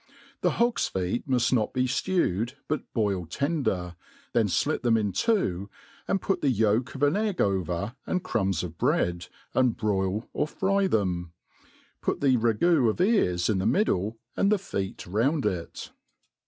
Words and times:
The 0.41 0.53
hogs 0.57 0.87
feet 0.87 1.29
muft 1.29 1.53
not 1.53 1.73
be 1.73 1.83
jlewed 1.85 2.53
but 2.67 2.91
boiled 2.91 3.29
tender, 3.29 3.95
then 4.33 4.47
flit 4.47 4.81
them 4.81 4.97
in 4.97 5.11
two, 5.11 5.69
and 6.07 6.19
put 6.19 6.41
the 6.41 6.49
yolk 6.49 6.95
of 6.95 7.03
an 7.03 7.15
egg 7.15 7.39
over 7.39 7.93
and 8.07 8.23
crumbs 8.23 8.63
of 8.63 8.79
bread, 8.79 9.27
and 9.53 9.77
broil 9.77 10.27
or 10.33 10.47
fry 10.47 10.87
them 10.87 11.33
j 12.03 12.13
Iput 12.13 12.19
the 12.21 12.35
ragoo 12.37 12.89
of 12.89 12.99
ears 12.99 13.47
in 13.47 13.59
the 13.59 13.67
middle, 13.67 14.17
and 14.35 14.51
the 14.51 14.57
feet 14.57 15.05
round 15.05 15.45
it. 15.45 15.91